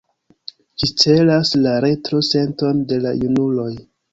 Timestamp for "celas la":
1.03-1.75